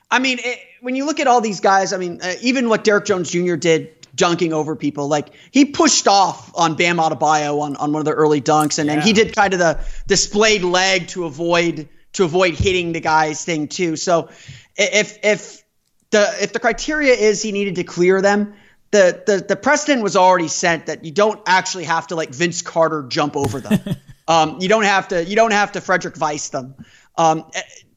[0.10, 2.84] I mean, it, when you look at all these guys, I mean, uh, even what
[2.84, 3.55] Derrick Jones Jr.
[3.55, 5.08] did dunking over people.
[5.08, 8.88] Like he pushed off on Bam Adebayo on, on one of the early dunks, and,
[8.88, 8.95] yeah.
[8.95, 13.43] and he did kind of the displayed leg to avoid to avoid hitting the guy's
[13.43, 13.95] thing too.
[13.95, 14.30] So
[14.76, 15.63] if if
[16.12, 18.54] the if the criteria is he needed to clear them,
[18.91, 22.62] the the the precedent was already set that you don't actually have to like Vince
[22.62, 23.80] Carter jump over them.
[24.28, 26.76] um, you don't have to you don't have to Frederic Weis them.
[27.17, 27.45] Um,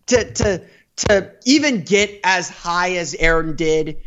[0.07, 0.64] to to
[0.96, 3.98] to even get as high as Aaron did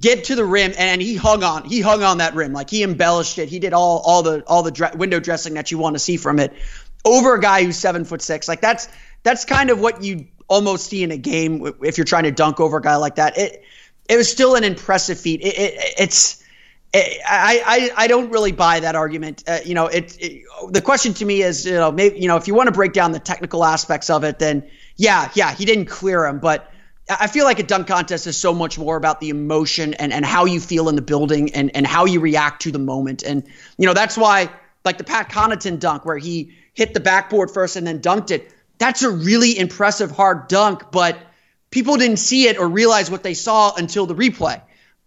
[0.00, 2.52] get to the rim and he hung on he hung on that rim.
[2.52, 3.48] Like he embellished it.
[3.48, 6.16] He did all all the all the dre- window dressing that you want to see
[6.16, 6.52] from it
[7.04, 8.48] over a guy who's seven foot six.
[8.48, 8.88] Like that's
[9.22, 12.60] that's kind of what you almost see in a game if you're trying to dunk
[12.60, 13.36] over a guy like that.
[13.38, 13.64] It
[14.08, 15.40] it was still an impressive feat.
[15.42, 16.42] It, it it's
[16.92, 19.44] it, I, I I don't really buy that argument.
[19.46, 22.36] Uh, you know, it, it, The question to me is, you know, maybe you know,
[22.36, 25.64] if you want to break down the technical aspects of it, then yeah, yeah, he
[25.64, 26.70] didn't clear him, but
[27.08, 30.24] I feel like a dunk contest is so much more about the emotion and, and
[30.24, 33.22] how you feel in the building and, and how you react to the moment.
[33.22, 33.44] And,
[33.76, 34.48] you know, that's why,
[34.84, 38.54] like the Pat Connaughton dunk, where he hit the backboard first and then dunked it,
[38.78, 41.18] that's a really impressive hard dunk, but
[41.70, 44.60] people didn't see it or realize what they saw until the replay.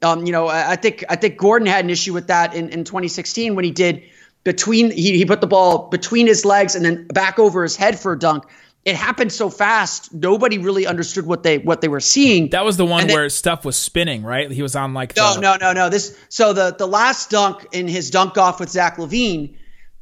[0.04, 2.70] Um, you know, I, I think I think Gordon had an issue with that in,
[2.70, 4.04] in 2016 when he did
[4.44, 8.00] between he, he put the ball between his legs and then back over his head
[8.00, 8.44] for a dunk
[8.88, 12.50] it happened so fast nobody really understood what they what they were seeing.
[12.50, 14.50] That was the one then- where stuff was spinning, right?
[14.50, 15.90] He was on like no the, no no no.
[15.90, 19.58] This so the the last dunk in his dunk off with Zach LaVine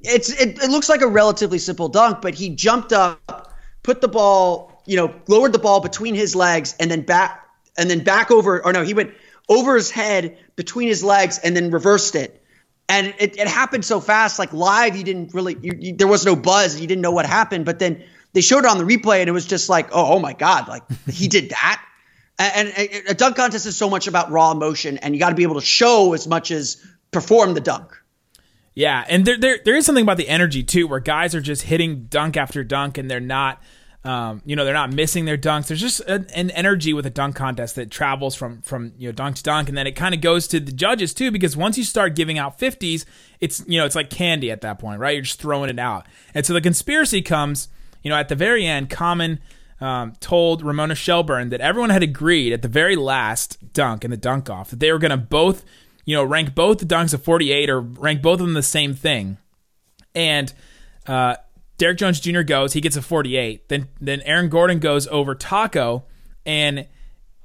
[0.07, 4.07] it's it, it looks like a relatively simple dunk but he jumped up put the
[4.07, 8.31] ball you know lowered the ball between his legs and then back and then back
[8.31, 9.13] over or no he went
[9.49, 12.41] over his head between his legs and then reversed it.
[12.89, 16.25] And it, it happened so fast like live you didn't really you, you, there was
[16.25, 18.03] no buzz you didn't know what happened but then
[18.35, 20.67] they showed it on the replay and it was just like oh, oh my god
[20.67, 21.83] like he did that
[22.37, 25.35] and, and a dunk contest is so much about raw emotion and you got to
[25.35, 27.97] be able to show as much as perform the dunk
[28.75, 31.61] Yeah, and there, there there is something about the energy too, where guys are just
[31.61, 33.63] hitting dunk after dunk, and they're not,
[34.03, 35.67] um, you know, they're not missing their dunks.
[35.67, 39.13] There's just an, an energy with a dunk contest that travels from from you know
[39.13, 41.77] dunk to dunk, and then it kind of goes to the judges too, because once
[41.77, 43.05] you start giving out fifties,
[43.39, 45.13] it's you know it's like candy at that point, right?
[45.13, 47.69] You're just throwing it out, and so the conspiracy comes,
[48.05, 48.89] you know, at the very end.
[48.89, 49.41] Common
[49.81, 54.17] um, told Ramona Shelburne that everyone had agreed at the very last dunk in the
[54.17, 55.65] dunk off that they were going to both
[56.05, 58.93] you know, rank both the dunks of 48 or rank both of them the same
[58.93, 59.37] thing.
[60.13, 60.53] And
[61.07, 61.37] uh,
[61.77, 62.41] Derrick Jones Jr.
[62.41, 63.67] goes, he gets a 48.
[63.67, 66.05] Then then Aaron Gordon goes over Taco,
[66.45, 66.87] and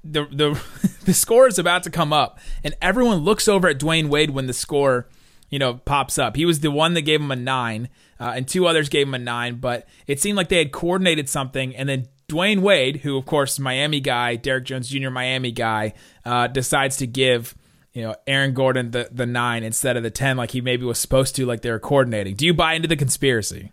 [0.05, 0.63] the the
[1.05, 4.47] the score is about to come up, and everyone looks over at Dwyane Wade when
[4.47, 5.09] the score,
[5.51, 6.37] you know, pops up.
[6.37, 7.89] He was the one that gave him a nine,
[8.19, 9.57] uh, and two others gave him a nine.
[9.57, 13.59] But it seemed like they had coordinated something, and then Dwyane Wade, who of course
[13.59, 15.11] Miami guy, Derrick Jones Jr.
[15.11, 15.95] Miami guy,
[16.25, 17.55] uh, decides to give
[17.93, 20.99] you know Aaron Gordon the the nine instead of the ten, like he maybe was
[20.99, 22.37] supposed to, like they were coordinating.
[22.37, 23.73] Do you buy into the conspiracy?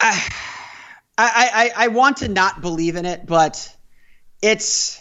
[0.00, 0.22] I,
[1.16, 3.74] I, I want to not believe in it, but
[4.42, 5.00] it's.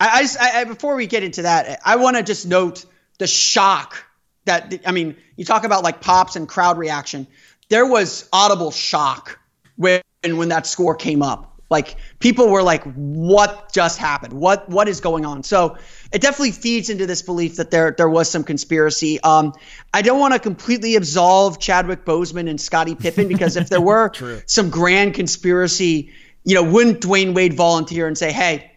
[0.00, 2.84] I, I, just, I, I before we get into that, I want to just note
[3.18, 4.03] the shock
[4.44, 7.26] that I mean, you talk about like pops and crowd reaction.
[7.68, 9.38] There was audible shock
[9.76, 11.50] when when that score came up.
[11.70, 14.34] Like people were like, "What just happened?
[14.34, 15.78] What what is going on?" So
[16.12, 19.18] it definitely feeds into this belief that there there was some conspiracy.
[19.20, 19.54] Um,
[19.92, 24.12] I don't want to completely absolve Chadwick Boseman and Scottie Pippen because if there were
[24.46, 26.12] some grand conspiracy,
[26.44, 28.70] you know, wouldn't Dwyane Wade volunteer and say, "Hey,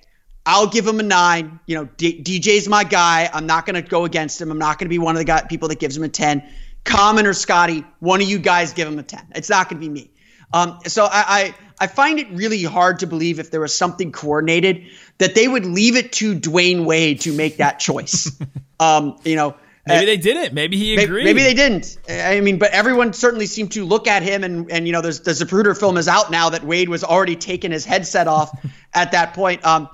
[0.47, 1.59] I'll give him a nine.
[1.65, 3.29] You know, D- DJ's my guy.
[3.31, 4.49] I'm not going to go against him.
[4.49, 6.41] I'm not going to be one of the guy- people that gives him a 10.
[6.85, 9.33] Common or Scottie, one of you guys give him a 10.
[9.35, 10.09] It's not going to be me.
[10.53, 14.13] Um, so I, I, I find it really hard to believe if there was something
[14.13, 14.85] coordinated
[15.17, 18.31] that they would leave it to Dwyane Wade to make that choice.
[18.79, 20.53] um, you know, Maybe they didn't.
[20.53, 21.23] Maybe he agreed.
[21.23, 21.97] Maybe they didn't.
[22.09, 25.21] I mean, but everyone certainly seemed to look at him, and and you know, there's
[25.21, 28.51] the Zapruder film is out now that Wade was already taking his headset off
[28.93, 29.65] at that point.
[29.65, 29.87] Um,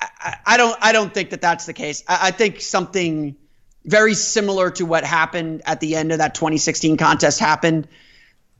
[0.00, 2.02] I, I don't I don't think that that's the case.
[2.06, 3.36] I, I think something
[3.84, 7.88] very similar to what happened at the end of that 2016 contest happened.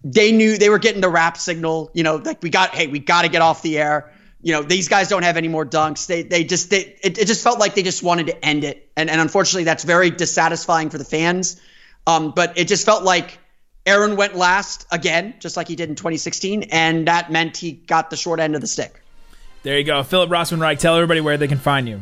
[0.03, 1.91] They knew they were getting the rap signal.
[1.95, 4.12] You know, like we got hey, we got to get off the air.
[4.41, 6.07] You know, these guys don't have any more dunks.
[6.07, 8.91] They they just they it, it just felt like they just wanted to end it,
[8.97, 11.61] and and unfortunately that's very dissatisfying for the fans.
[12.07, 13.39] Um, but it just felt like
[13.84, 18.11] Aaron went last again, just like he did in 2016, and that meant he got
[18.11, 19.03] the short end of the stick.
[19.62, 20.02] There you go.
[20.02, 22.00] Philip Rossman Reich, tell everybody where they can find you.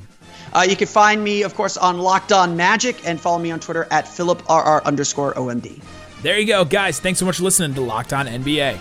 [0.52, 3.61] Uh, you can find me, of course, on Locked On Magic, and follow me on
[3.61, 5.82] Twitter at PhilipRR underscore OMD.
[6.22, 6.98] There you go, guys.
[7.00, 8.78] Thanks so much for listening to Locked On NBA.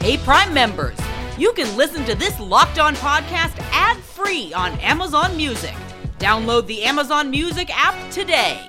[0.00, 0.98] Hey, Prime members,
[1.38, 5.74] you can listen to this Locked On podcast ad free on Amazon Music.
[6.18, 8.60] Download the Amazon Music app today.